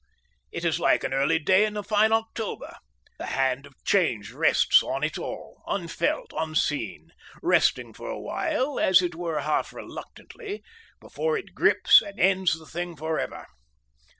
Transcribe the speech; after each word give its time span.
It 0.51 0.65
is 0.65 0.79
like 0.79 1.03
an 1.03 1.13
early 1.13 1.37
day 1.37 1.63
in 1.63 1.77
a 1.77 1.83
fine 1.83 2.11
October. 2.11 2.77
The 3.19 3.27
hand 3.27 3.67
of 3.67 3.75
change 3.83 4.31
rests 4.31 4.81
on 4.81 5.03
it 5.03 5.19
all, 5.19 5.61
unfelt, 5.67 6.31
unseen; 6.35 7.11
resting 7.43 7.93
for 7.93 8.09
awhile, 8.09 8.79
as 8.79 9.03
it 9.03 9.13
were 9.13 9.41
half 9.41 9.71
reluctantly, 9.71 10.63
before 10.99 11.37
it 11.37 11.53
grips 11.53 12.01
and 12.01 12.19
ends 12.19 12.53
the 12.57 12.65
thing 12.65 12.95
for 12.95 13.19
ever. 13.19 13.45